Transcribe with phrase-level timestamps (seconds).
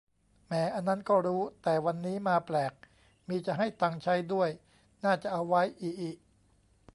[0.47, 2.73] แหม อันนั้นก็รู้ แต่วันนี้มาแปลก
[3.27, 4.49] มีจะให้ตังค์ใช้ด้วย
[5.03, 6.11] น่าจะเอาไว้ อิอิ